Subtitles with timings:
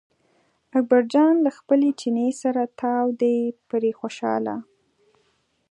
[0.77, 3.37] اکبر جان له خپل چیني سره تاو دی
[3.69, 4.55] پرې خوشاله.